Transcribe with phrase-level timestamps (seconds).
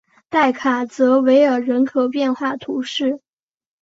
[0.29, 3.21] 代卡泽维尔人口变化图示